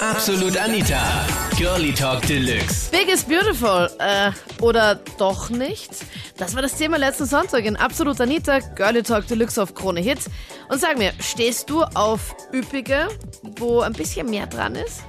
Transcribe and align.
Absolut 0.00 0.56
Anita. 0.56 1.26
Girlie 1.56 1.92
Talk 1.92 2.22
Deluxe. 2.22 2.88
Big 2.92 3.08
is 3.08 3.24
beautiful. 3.24 3.90
Äh, 3.98 4.30
oder 4.60 4.94
doch 5.18 5.50
nicht? 5.50 5.90
Das 6.36 6.54
war 6.54 6.62
das 6.62 6.76
Thema 6.76 6.98
letzten 6.98 7.26
Sonntag 7.26 7.64
in 7.64 7.76
Absolut 7.76 8.20
Anita, 8.20 8.60
Girlie 8.60 9.02
Talk 9.02 9.26
Deluxe 9.26 9.60
auf 9.60 9.74
Krone 9.74 10.00
Hits. 10.00 10.30
Und 10.68 10.80
sag 10.80 10.98
mir, 10.98 11.12
stehst 11.18 11.68
du 11.68 11.82
auf 11.82 12.36
üppige, 12.52 13.08
wo 13.58 13.80
ein 13.80 13.92
bisschen 13.92 14.30
mehr 14.30 14.46
dran 14.46 14.76
ist? 14.76 15.02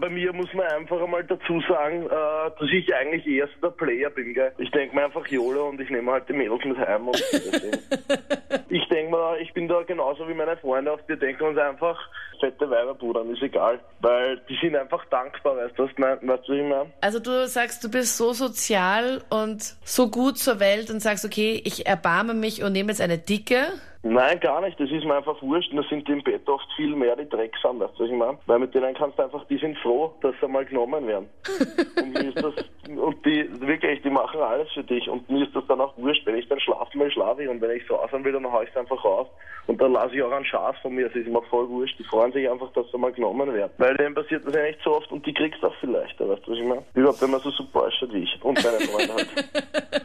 Bei 0.00 0.08
mir 0.08 0.32
muss 0.32 0.52
man 0.54 0.66
einfach 0.66 1.00
einmal 1.00 1.24
dazu 1.24 1.60
sagen, 1.68 2.06
äh, 2.06 2.50
dass 2.58 2.70
ich 2.72 2.94
eigentlich 2.94 3.26
eher 3.26 3.46
so 3.48 3.68
der 3.68 3.76
Player 3.76 4.08
bin. 4.10 4.32
Gell? 4.32 4.52
Ich 4.58 4.70
denke 4.70 4.96
mir 4.96 5.04
einfach 5.04 5.26
YOLO 5.26 5.68
und 5.68 5.80
ich 5.80 5.90
nehme 5.90 6.12
halt 6.12 6.28
die 6.28 6.32
Mädels 6.32 6.64
mit 6.64 6.78
heim. 6.78 7.08
Und 7.08 7.16
ich 8.70 8.88
denke 8.88 9.10
mir, 9.10 9.38
ich 9.40 9.52
bin 9.52 9.68
da 9.68 9.82
genauso 9.82 10.26
wie 10.28 10.34
meine 10.34 10.56
Freunde, 10.56 10.92
auf 10.92 11.00
die 11.06 11.18
denken 11.18 11.44
uns 11.44 11.58
einfach, 11.58 11.98
fette 12.40 12.70
Weiberbudern, 12.70 13.30
ist 13.30 13.42
egal. 13.42 13.78
Weil 14.00 14.38
die 14.48 14.56
sind 14.60 14.74
einfach 14.74 15.04
dankbar, 15.06 15.56
weißt 15.56 15.78
du, 15.78 15.84
was, 15.84 15.90
mein, 15.98 16.16
weißt 16.26 16.48
du, 16.48 16.52
was 16.52 16.58
ich 16.58 16.68
meine? 16.68 16.90
Also 17.02 17.20
du 17.20 17.46
sagst, 17.46 17.84
du 17.84 17.90
bist 17.90 18.16
so 18.16 18.32
sozial 18.32 19.22
und 19.28 19.62
so 19.84 20.10
gut 20.10 20.38
zur 20.38 20.60
Welt 20.60 20.90
und 20.90 21.00
sagst, 21.00 21.24
okay, 21.24 21.60
ich 21.64 21.86
erbarme 21.86 22.34
mich 22.34 22.62
und 22.62 22.72
nehme 22.72 22.88
jetzt 22.88 23.02
eine 23.02 23.18
dicke. 23.18 23.66
Nein, 24.02 24.40
gar 24.40 24.62
nicht. 24.62 24.80
Das 24.80 24.90
ist 24.90 25.04
mir 25.04 25.14
einfach 25.14 25.40
wurscht. 25.42 25.72
Da 25.74 25.82
sind 25.90 26.08
im 26.08 26.22
Bett 26.22 26.48
oft 26.48 26.66
viel 26.74 26.96
mehr 26.96 27.16
die 27.16 27.28
Drecksam, 27.28 27.80
weißt 27.80 27.98
du, 27.98 28.04
was 28.04 28.10
ich 28.10 28.16
meine? 28.16 28.38
Weil 28.46 28.58
mit 28.58 28.74
denen 28.74 28.94
kannst 28.94 29.18
du 29.18 29.24
einfach, 29.24 29.44
die 29.46 29.58
sind 29.58 29.76
froh, 29.78 30.14
dass 30.22 30.34
sie 30.40 30.48
mal 30.48 30.64
genommen 30.64 31.06
werden. 31.06 31.28
und 31.96 32.12
mir 32.14 32.28
ist 32.28 32.42
das, 32.42 32.54
und 32.98 33.24
die, 33.24 33.48
wirklich, 33.60 34.02
die 34.02 34.10
machen 34.10 34.40
alles 34.40 34.70
für 34.72 34.82
dich. 34.84 35.08
Und 35.08 35.28
mir 35.28 35.44
ist 35.46 35.54
das 35.54 35.64
dann 35.68 35.80
auch 35.80 35.96
wurscht. 35.96 36.24
Wenn 36.26 36.36
ich 36.36 36.48
dann 36.48 36.60
schlafen 36.60 37.00
will, 37.00 37.10
schlafe 37.10 37.42
ich. 37.42 37.48
Und 37.48 37.60
wenn 37.60 37.76
ich 37.76 37.86
so 37.86 37.98
aussehen 37.98 38.24
will, 38.24 38.32
dann 38.32 38.50
hau 38.50 38.62
ich 38.62 38.70
es 38.70 38.76
einfach 38.76 39.04
raus. 39.04 39.26
Und 39.66 39.80
dann 39.80 39.92
lasse 39.92 40.14
ich 40.14 40.22
auch 40.22 40.32
einen 40.32 40.44
Schatz 40.44 40.76
von 40.82 40.94
mir. 40.94 41.06
Es 41.06 41.14
ist 41.14 41.28
mir 41.28 41.42
voll 41.42 41.68
wurscht. 41.68 41.98
Die 41.98 42.04
freuen 42.04 42.32
sich 42.32 42.50
einfach, 42.50 42.72
dass 42.72 42.90
sie 42.90 42.98
mal 42.98 43.12
genommen 43.12 43.52
werden. 43.52 43.70
Weil 43.78 43.96
denen 43.96 44.14
passiert 44.14 44.46
das 44.46 44.54
ja 44.54 44.62
nicht 44.62 44.80
so 44.82 44.96
oft 44.96 45.10
und 45.12 45.24
die 45.24 45.34
kriegst 45.34 45.62
du 45.62 45.68
auch 45.68 45.74
viel 45.76 45.90
leichter, 45.90 46.28
weißt 46.28 46.46
du, 46.46 46.52
was 46.52 46.58
ich 46.58 46.64
meine? 46.64 46.82
Überhaupt, 46.94 47.22
wenn 47.22 47.30
man 47.30 47.40
so 47.40 47.50
super 47.50 47.82
ausschaut 47.84 48.12
wie 48.12 48.24
ich. 48.24 48.42
Und 48.42 48.62
meine 48.64 48.80
Freunde 48.80 49.14
halt. 49.14 49.28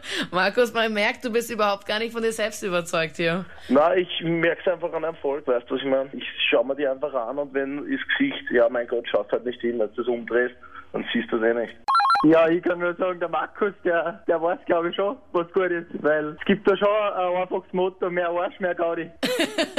Markus, 0.31 0.73
man 0.73 0.93
merkt, 0.93 1.23
du 1.25 1.31
bist 1.31 1.51
überhaupt 1.51 1.85
gar 1.87 1.99
nicht 1.99 2.11
von 2.11 2.21
dir 2.21 2.31
selbst 2.31 2.61
überzeugt 2.63 3.17
hier. 3.17 3.45
Nein, 3.69 3.99
ich 3.99 4.23
merke 4.23 4.61
es 4.65 4.71
einfach 4.71 4.93
an 4.93 5.03
Erfolg, 5.03 5.47
weißt 5.47 5.69
du, 5.69 5.75
was 5.75 5.81
ich 5.81 5.87
meine? 5.87 6.09
Ich 6.13 6.25
schaue 6.49 6.65
mir 6.65 6.75
die 6.75 6.87
einfach 6.87 7.13
an 7.13 7.37
und 7.37 7.53
wenn 7.53 7.77
das 7.77 8.17
Gesicht, 8.17 8.43
ja 8.51 8.69
mein 8.69 8.87
Gott, 8.87 9.07
schaust 9.07 9.31
halt 9.31 9.45
nicht 9.45 9.61
hin, 9.61 9.79
wenn 9.79 9.89
du 9.89 9.95
das 9.95 10.07
umdrehst, 10.07 10.55
dann 10.93 11.05
siehst 11.11 11.31
du 11.31 11.37
das 11.37 11.49
eh 11.49 11.53
nicht. 11.53 11.75
Ja, 12.23 12.47
ich 12.47 12.63
kann 12.63 12.79
nur 12.79 12.95
sagen, 12.95 13.19
der 13.19 13.29
Markus, 13.29 13.73
der, 13.83 14.23
der 14.27 14.41
weiß, 14.41 14.59
glaube 14.65 14.89
ich, 14.89 14.95
schon, 14.95 15.17
was 15.31 15.51
gut 15.53 15.69
ist, 15.69 15.87
weil 16.01 16.29
es 16.39 16.45
gibt 16.45 16.67
da 16.67 16.75
schon 16.75 16.87
ein 16.87 17.35
einfaches 17.35 17.71
Motto, 17.71 18.09
mehr 18.09 18.29
Arsch, 18.29 18.59
mehr 18.59 18.73
Gaudi. 18.73 19.09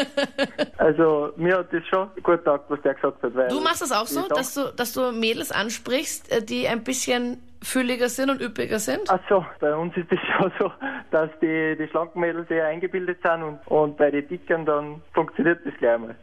also, 0.79 1.33
mir 1.37 1.59
hat 1.59 1.73
das 1.73 1.85
schon 1.87 2.09
gut 2.23 2.45
gedacht, 2.45 2.63
was 2.69 2.81
der 2.83 2.95
gesagt 2.95 3.23
hat. 3.23 3.35
Weil 3.35 3.49
Du 3.49 3.61
machst 3.61 3.83
das 3.83 3.93
auch 3.93 4.07
so, 4.07 4.29
dass 4.29 4.55
du, 4.55 4.73
dass 4.77 4.93
du 4.93 5.13
Mädels 5.13 5.51
ansprichst, 5.51 6.31
äh, 6.33 6.43
die 6.43 6.69
ein 6.69 6.85
bisschen 6.85 7.43
fülliger 7.63 8.09
sind 8.09 8.31
und 8.31 8.41
üppiger 8.41 8.79
sind? 8.79 9.03
Ach 9.09 9.21
so, 9.29 9.45
bei 9.61 9.75
uns 9.75 9.97
ist 9.97 10.11
es 10.11 10.19
schon 10.37 10.53
so, 10.59 10.73
dass 11.11 11.31
die, 11.41 11.77
die 11.79 11.89
schlanken 11.89 12.21
Mädels 12.21 12.51
eher 12.51 12.67
eingebildet 12.67 13.19
sind 13.25 13.43
und, 13.43 13.67
und 13.67 13.97
bei 13.97 14.11
den 14.11 14.27
Dicken 14.29 14.65
dann 14.65 15.03
funktioniert 15.15 15.61
das 15.65 15.75
gleich 15.79 15.99
mal. 15.99 16.15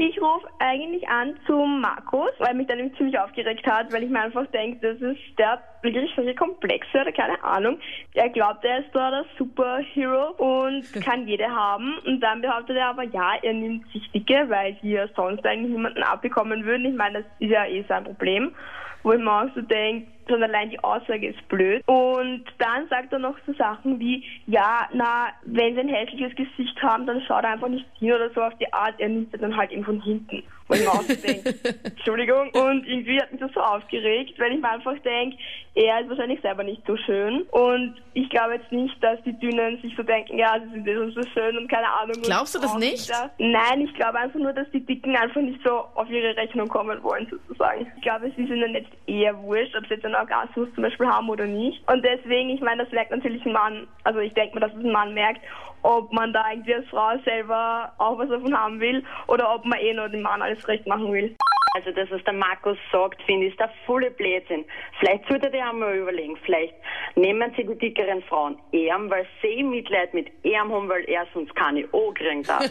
Ich 0.00 0.22
rufe 0.22 0.46
eigentlich 0.60 1.08
an 1.08 1.34
zum 1.44 1.80
Markus, 1.80 2.30
weil 2.38 2.54
mich 2.54 2.68
dann 2.68 2.94
ziemlich 2.96 3.18
aufgeregt 3.18 3.66
hat, 3.66 3.92
weil 3.92 4.04
ich 4.04 4.10
mir 4.10 4.20
einfach 4.20 4.46
denke, 4.46 4.78
das 4.80 5.00
ist 5.00 5.18
der 5.38 5.60
wirklich 5.82 6.08
solche 6.14 6.36
Komplexe 6.36 7.00
oder 7.00 7.10
keine 7.10 7.42
Ahnung. 7.42 7.80
Er 8.14 8.28
glaubt, 8.28 8.64
er 8.64 8.78
ist 8.78 8.94
da 8.94 9.10
der 9.10 9.24
Superhero 9.36 10.34
und 10.36 10.84
kann 11.04 11.26
jede 11.26 11.50
haben. 11.50 11.98
Und 12.06 12.20
dann 12.20 12.40
behauptet 12.40 12.76
er 12.76 12.90
aber, 12.90 13.02
ja, 13.02 13.32
er 13.42 13.52
nimmt 13.52 13.90
sich 13.90 14.08
dicke, 14.12 14.44
weil 14.48 14.74
hier 14.74 15.10
sonst 15.16 15.44
eigentlich 15.44 15.72
niemanden 15.72 16.04
abbekommen 16.04 16.64
würden. 16.64 16.86
Ich 16.86 16.94
meine, 16.94 17.22
das 17.22 17.32
ist 17.40 17.50
ja 17.50 17.66
eh 17.66 17.84
sein 17.88 18.04
Problem. 18.04 18.54
Wo 19.02 19.12
ich 19.12 19.20
mir 19.20 19.32
auch 19.32 19.52
so 19.56 19.62
denke, 19.62 20.06
schon 20.28 20.42
allein 20.42 20.70
die 20.70 20.82
Aussage 20.82 21.28
ist 21.28 21.48
blöd. 21.48 21.82
Und 21.86 22.44
dann 22.58 22.88
sagt 22.88 23.12
er 23.12 23.18
noch 23.18 23.36
so 23.46 23.52
Sachen 23.54 23.98
wie, 23.98 24.24
ja, 24.46 24.88
na, 24.92 25.28
wenn 25.44 25.74
sie 25.74 25.80
ein 25.80 25.88
hässliches 25.88 26.34
Gesicht 26.36 26.80
haben, 26.82 27.06
dann 27.06 27.20
schaut 27.22 27.44
er 27.44 27.52
einfach 27.52 27.68
nicht 27.68 27.86
hin 27.98 28.12
oder 28.12 28.30
so 28.30 28.42
auf 28.42 28.56
die 28.58 28.72
Art, 28.72 28.94
er 28.98 29.08
nimmt 29.08 29.32
sie 29.32 29.38
dann 29.38 29.56
halt 29.56 29.70
eben 29.72 29.84
von 29.84 30.00
hinten. 30.02 30.42
Denke, 30.72 31.54
Entschuldigung. 31.84 32.50
Und 32.50 32.86
irgendwie 32.86 33.20
hat 33.20 33.32
mich 33.32 33.40
das 33.40 33.52
so 33.52 33.60
aufgeregt, 33.60 34.38
weil 34.38 34.52
ich 34.52 34.60
mir 34.60 34.68
einfach 34.70 34.98
denke, 35.00 35.36
er 35.74 36.00
ist 36.00 36.08
wahrscheinlich 36.08 36.40
selber 36.40 36.64
nicht 36.64 36.82
so 36.86 36.96
schön. 36.96 37.42
Und 37.50 37.94
ich 38.14 38.28
glaube 38.30 38.54
jetzt 38.54 38.70
nicht, 38.72 39.02
dass 39.02 39.22
die 39.22 39.32
Dünnen 39.38 39.80
sich 39.80 39.94
so 39.96 40.02
denken, 40.02 40.38
ja, 40.38 40.56
sie 40.60 40.70
sind 40.72 40.86
eh 40.88 40.94
schon 40.94 41.12
so 41.12 41.22
schön 41.32 41.56
und 41.56 41.68
keine 41.70 41.88
Ahnung. 42.00 42.20
Glaubst 42.22 42.54
du 42.54 42.58
das 42.60 42.76
nicht? 42.76 43.08
da- 43.10 43.30
Nein, 43.38 43.82
ich 43.82 43.94
glaube 43.94 44.18
einfach 44.18 44.38
nur, 44.40 44.52
dass 44.52 44.68
die 44.72 44.84
Dicken 44.84 45.16
einfach 45.16 45.40
nicht 45.40 45.60
so 45.64 45.84
auf 45.94 46.10
ihre 46.10 46.36
Rechnung 46.36 46.68
kommen 46.68 47.02
wollen, 47.02 47.26
sozusagen. 47.30 47.86
Ich 47.96 48.02
glaube, 48.02 48.26
es 48.26 48.32
ist 48.32 48.48
ihnen 48.50 48.74
jetzt 48.74 48.90
eher 49.06 49.36
wurscht, 49.42 49.74
ob 49.76 49.86
sie 49.86 49.94
jetzt 49.94 50.04
einen 50.04 50.16
Orgasmus 50.16 50.68
zum 50.74 50.82
Beispiel 50.82 51.06
haben 51.06 51.28
oder 51.30 51.46
nicht. 51.46 51.80
Und 51.90 52.04
deswegen, 52.04 52.50
ich 52.50 52.60
meine, 52.60 52.84
das 52.84 52.92
merkt 52.92 53.10
natürlich 53.12 53.44
ein 53.46 53.52
Mann, 53.52 53.86
also 54.04 54.18
ich 54.18 54.34
denke 54.34 54.54
mir, 54.56 54.60
dass 54.60 54.72
es 54.74 54.84
ein 54.84 54.92
Mann 54.92 55.14
merkt, 55.14 55.40
ob 55.82 56.12
man 56.12 56.32
da 56.32 56.50
irgendwie 56.50 56.74
als 56.74 56.88
Frau 56.88 57.16
selber 57.24 57.92
auch 57.98 58.18
was 58.18 58.28
davon 58.28 58.56
haben 58.56 58.80
will 58.80 59.04
oder 59.26 59.54
ob 59.54 59.64
man 59.64 59.78
eh 59.78 59.94
nur 59.94 60.08
dem 60.08 60.22
Mann 60.22 60.42
alles 60.42 60.66
recht 60.68 60.86
machen 60.86 61.12
will. 61.12 61.36
Also 61.78 61.92
das, 61.92 62.10
was 62.10 62.24
der 62.24 62.32
Markus 62.32 62.76
sagt, 62.90 63.22
finde 63.22 63.46
ich, 63.46 63.52
ist 63.52 63.60
der 63.60 63.70
volle 63.86 64.10
Blödsinn. 64.10 64.64
Vielleicht 64.98 65.28
sollte 65.28 65.48
der 65.48 65.70
einmal 65.70 65.94
überlegen, 65.94 66.36
vielleicht 66.44 66.74
nehmen 67.14 67.52
sie 67.56 67.64
die 67.64 67.78
dickeren 67.78 68.20
Frauen 68.22 68.58
eher, 68.72 68.98
weil 69.08 69.24
sie 69.40 69.62
Mitleid 69.62 70.12
mit 70.12 70.26
ihm 70.42 70.72
haben, 70.72 70.88
weil 70.88 71.08
er 71.08 71.24
sonst 71.32 71.54
keine 71.54 71.84
kriegen 71.84 72.42
darf. 72.42 72.64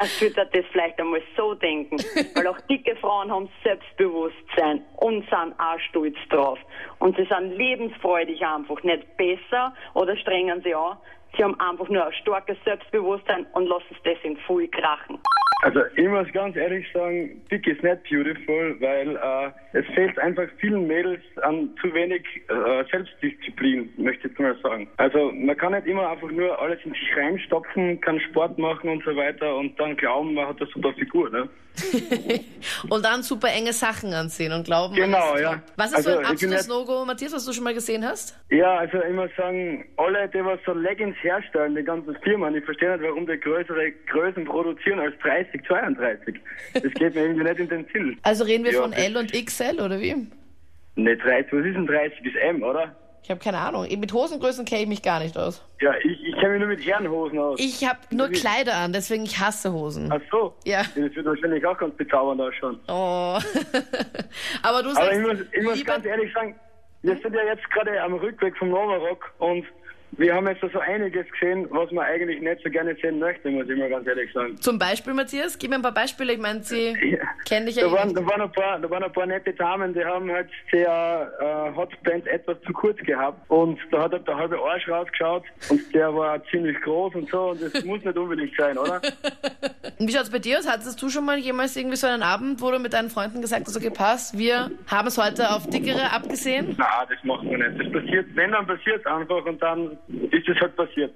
Er 0.00 0.06
das 0.44 0.64
vielleicht 0.70 1.00
einmal 1.00 1.22
so 1.36 1.54
denken. 1.54 1.96
Weil 2.34 2.46
auch 2.46 2.60
dicke 2.70 2.94
Frauen 2.96 3.32
haben 3.32 3.48
Selbstbewusstsein 3.64 4.82
und 4.98 5.28
sind 5.28 5.58
auch 5.58 5.80
stolz 5.88 6.16
drauf. 6.30 6.58
Und 7.00 7.16
sie 7.16 7.24
sind 7.24 7.56
lebensfreudig 7.56 8.40
einfach, 8.46 8.80
nicht 8.84 9.16
besser 9.16 9.74
oder 9.94 10.16
strengen 10.16 10.62
sie 10.62 10.74
an. 10.74 10.98
Sie 11.36 11.42
haben 11.42 11.58
einfach 11.58 11.88
nur 11.88 12.06
ein 12.06 12.12
starkes 12.12 12.56
Selbstbewusstsein 12.64 13.46
und 13.54 13.66
lassen 13.66 13.86
es 13.90 14.02
das 14.04 14.22
in 14.22 14.36
voll 14.38 14.68
krachen. 14.68 15.18
Also 15.62 15.80
ich 15.96 16.06
muss 16.06 16.26
ganz 16.32 16.54
ehrlich 16.54 16.86
sagen, 16.92 17.42
dick 17.50 17.66
ist 17.66 17.82
nicht 17.82 18.02
beautiful, 18.04 18.76
weil 18.80 19.16
äh, 19.16 19.78
es 19.78 19.84
fehlt 19.94 20.16
einfach 20.18 20.46
vielen 20.58 20.86
Mädels 20.86 21.20
an 21.42 21.70
zu 21.80 21.92
wenig 21.92 22.22
äh, 22.48 22.84
Selbstdisziplin, 22.90 23.90
möchte 23.96 24.28
ich 24.28 24.38
mal 24.38 24.56
sagen. 24.62 24.88
Also 24.98 25.32
man 25.32 25.56
kann 25.56 25.72
nicht 25.72 25.86
immer 25.86 26.10
einfach 26.10 26.30
nur 26.30 26.60
alles 26.60 26.78
in 26.84 26.92
sich 26.92 27.16
reinstopfen, 27.16 28.00
kann 28.00 28.20
Sport 28.20 28.56
machen 28.58 28.88
und 28.88 29.04
so 29.04 29.16
weiter 29.16 29.56
und 29.56 29.78
dann 29.80 29.96
glauben, 29.96 30.34
man 30.34 30.46
hat 30.46 30.60
eine 30.60 30.70
super 30.70 30.92
Figur, 30.92 31.28
ne? 31.30 31.48
Und 32.88 33.04
dann 33.04 33.22
super 33.22 33.48
enge 33.48 33.72
Sachen 33.72 34.12
anziehen 34.12 34.52
und 34.52 34.64
glauben, 34.64 34.94
man 34.98 35.10
Genau, 35.10 35.36
ja. 35.36 35.62
Was 35.76 35.90
ist 35.90 35.96
Also, 35.96 36.10
so 36.12 36.18
ein 36.18 36.24
absolutes 36.24 36.68
No-Go, 36.68 37.04
Matthias, 37.04 37.32
was 37.32 37.44
du 37.44 37.52
schon 37.52 37.64
mal 37.64 37.74
gesehen 37.74 38.04
hast? 38.04 38.36
Ja, 38.50 38.78
also 38.78 39.02
ich 39.02 39.14
muss 39.14 39.30
sagen, 39.36 39.84
alle, 39.96 40.28
die 40.28 40.44
was 40.44 40.58
so 40.66 40.72
Leggings 40.72 41.16
herstellen, 41.22 41.74
die 41.74 41.82
ganzen 41.82 42.16
Firmen, 42.22 42.54
ich 42.54 42.64
verstehe 42.64 42.92
nicht, 42.92 43.02
warum 43.02 43.26
die 43.26 43.38
größere 43.38 43.92
Größen 44.10 44.44
produzieren 44.44 45.00
als 45.00 45.16
30, 45.18 45.47
32. 45.66 46.40
Das 46.74 46.82
geht 46.94 47.14
mir 47.14 47.22
irgendwie 47.22 47.44
nicht 47.44 47.58
in 47.58 47.68
den 47.68 47.86
Sinn. 47.92 48.18
Also 48.22 48.44
reden 48.44 48.64
wir 48.64 48.72
Ja, 48.72 48.82
von 48.82 48.92
L 48.92 49.16
und 49.16 49.32
XL 49.32 49.80
oder 49.80 50.00
wie? 50.00 50.14
Ne, 50.96 51.16
30, 51.16 51.52
was 51.52 51.64
ist 51.66 51.74
denn 51.74 51.86
30 51.86 52.22
bis 52.22 52.34
M, 52.36 52.62
oder? 52.62 52.94
Ich 53.22 53.30
habe 53.30 53.40
keine 53.40 53.58
Ahnung. 53.58 53.86
Mit 53.98 54.12
Hosengrößen 54.12 54.64
kenne 54.64 54.82
ich 54.82 54.88
mich 54.88 55.02
gar 55.02 55.20
nicht 55.20 55.36
aus. 55.36 55.62
Ja, 55.80 55.92
ich, 56.02 56.18
ich 56.24 56.34
kenne 56.36 56.50
mich 56.50 56.58
nur 56.60 56.68
mit 56.68 56.86
Herrenhosen 56.86 57.38
aus. 57.38 57.60
Ich 57.60 57.86
habe 57.86 57.98
nur 58.10 58.30
Wie- 58.30 58.32
Kleider 58.34 58.74
an, 58.76 58.92
deswegen 58.92 59.24
ich 59.24 59.38
hasse 59.38 59.72
Hosen. 59.72 60.10
Ach 60.10 60.20
so. 60.30 60.54
Ja. 60.64 60.82
Das 60.82 60.96
wird 61.14 61.26
wahrscheinlich 61.26 61.64
auch 61.66 61.76
ganz 61.76 61.94
bezaubernd 61.96 62.40
ausschauen. 62.40 62.80
Oh. 62.88 63.38
Aber 64.62 64.82
du 64.82 64.90
Aber 64.90 64.94
sagst, 64.94 65.12
ich 65.12 65.26
muss, 65.26 65.38
ich 65.52 65.62
muss 65.62 65.84
ganz 65.84 66.04
ehrlich 66.06 66.32
sagen, 66.32 66.54
wir 67.02 67.16
sind 67.18 67.34
ja 67.34 67.42
jetzt 67.44 67.68
gerade 67.70 68.00
am 68.02 68.14
Rückweg 68.14 68.56
vom 68.56 68.70
Novarock 68.70 69.30
und 69.38 69.64
wir 70.12 70.34
haben 70.34 70.48
jetzt 70.48 70.60
so 70.60 70.78
einiges 70.80 71.26
gesehen, 71.30 71.66
was 71.70 71.90
man 71.92 72.04
eigentlich 72.06 72.40
nicht 72.40 72.62
so 72.64 72.70
gerne 72.70 72.96
sehen 73.00 73.18
möchte, 73.18 73.50
muss 73.50 73.68
ich 73.68 73.78
mal 73.78 73.88
ganz 73.90 74.06
ehrlich 74.06 74.32
sagen. 74.32 74.56
zum 74.60 74.78
Beispiel, 74.78 75.12
Matthias, 75.14 75.58
gib 75.58 75.70
mir 75.70 75.76
ein 75.76 75.82
paar 75.82 75.92
Beispiele. 75.92 76.32
Ich 76.32 76.38
meine, 76.38 76.62
sie 76.62 76.96
Ja. 77.10 77.18
kennen 77.44 77.66
dich 77.66 77.76
ja 77.76 77.82
Da 77.84 77.88
eh 77.88 77.92
waren, 77.92 78.14
da, 78.14 78.26
waren 78.26 78.40
ein 78.42 78.52
paar, 78.52 78.78
da 78.78 78.90
waren 78.90 79.02
ein 79.04 79.12
paar 79.12 79.26
nette 79.26 79.52
Damen, 79.52 79.92
die 79.94 80.04
haben 80.04 80.30
halt 80.30 80.48
sehr 80.70 81.32
äh, 81.40 81.76
Hotpants 81.76 82.26
etwas 82.26 82.56
zu 82.66 82.72
kurz 82.72 82.98
gehabt 82.98 83.38
und 83.50 83.78
da 83.90 84.02
hat 84.02 84.12
halt 84.12 84.26
der 84.26 84.36
halbe 84.36 84.58
Arsch 84.58 84.88
rausgeschaut 84.88 85.44
und 85.68 85.94
der 85.94 86.14
war 86.14 86.42
ziemlich 86.46 86.80
groß 86.80 87.14
und 87.14 87.28
so 87.30 87.50
und 87.50 87.62
das 87.62 87.84
muss 87.84 88.02
nicht 88.04 88.16
unbedingt 88.16 88.54
sein, 88.56 88.76
oder? 88.78 89.00
Und 89.98 90.06
wie 90.06 90.12
schaut's 90.12 90.30
bei 90.30 90.38
dir 90.38 90.58
aus? 90.58 90.68
Hattest 90.68 91.02
du 91.02 91.08
schon 91.08 91.24
mal 91.24 91.38
jemals 91.38 91.76
irgendwie 91.76 91.96
so 91.96 92.06
einen 92.06 92.22
Abend, 92.22 92.60
wo 92.60 92.70
du 92.70 92.78
mit 92.78 92.92
deinen 92.92 93.10
Freunden 93.10 93.40
gesagt 93.42 93.66
hast, 93.66 93.76
okay, 93.76 93.90
passt, 93.90 94.38
wir 94.38 94.70
haben 94.86 95.08
es 95.08 95.18
heute 95.18 95.50
auf 95.50 95.68
dickere 95.68 96.12
abgesehen? 96.12 96.76
Na, 96.78 97.04
das 97.08 97.18
macht 97.24 97.42
man 97.44 97.58
nicht. 97.58 97.80
Das 97.80 97.92
passiert, 97.92 98.26
wenn, 98.34 98.52
dann 98.52 98.66
passiert 98.66 99.04
einfach 99.06 99.44
und 99.44 99.60
dann 99.60 99.98
ist 100.30 100.48
es 100.48 100.60
halt 100.60 100.76
passiert. 100.76 101.12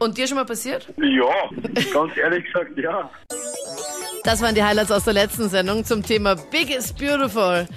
Und 0.00 0.18
dir 0.18 0.26
schon 0.26 0.36
mal 0.36 0.44
passiert? 0.44 0.88
Ja, 0.96 1.32
ganz 1.92 2.16
ehrlich 2.16 2.44
gesagt, 2.44 2.76
ja. 2.76 3.08
Das 4.24 4.42
waren 4.42 4.54
die 4.54 4.64
Highlights 4.64 4.90
aus 4.90 5.04
der 5.04 5.14
letzten 5.14 5.48
Sendung 5.48 5.84
zum 5.84 6.02
Thema 6.02 6.34
Big 6.34 6.76
is 6.76 6.92
Beautiful. 6.92 7.68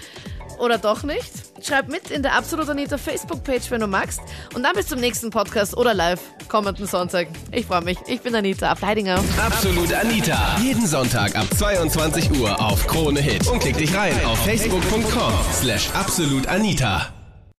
Oder 0.60 0.80
doch 0.80 1.04
nicht? 1.04 1.47
Schreib 1.62 1.88
mit 1.88 2.12
in 2.12 2.24
der 2.24 2.36
Absolut 2.36 2.70
Anita 2.70 2.98
Facebook-Page, 2.98 3.72
wenn 3.72 3.82
du 3.82 3.88
magst. 3.88 4.20
Und 4.56 4.64
dann 4.64 4.74
bis 4.74 4.88
zum 4.88 5.00
nächsten 5.00 5.30
Podcast 5.30 5.76
oder 5.76 5.94
live 5.94 6.22
kommenden 6.48 6.86
Sonntag. 6.86 7.28
Ich 7.52 7.66
freue 7.66 7.82
mich. 7.82 7.98
Ich 8.08 8.22
bin 8.22 8.36
Anita 8.36 8.70
Ableidinger. 8.70 9.20
Absolut 9.44 9.94
Anita. 9.94 10.58
Jeden 10.62 10.86
Sonntag 10.86 11.36
ab 11.36 11.48
22 11.58 12.40
Uhr 12.40 12.60
auf 12.62 12.86
Krone 12.88 13.20
Hit. 13.20 13.48
Und 13.48 13.60
klick 13.60 13.78
dich 13.78 13.96
rein 13.96 14.14
auf 14.26 14.38
facebook.com 14.46 15.34
slash 15.54 15.90
absolutanita. 15.94 17.17